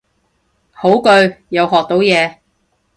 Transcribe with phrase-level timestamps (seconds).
[0.71, 1.09] 好句，
[1.51, 2.37] 又學到嘢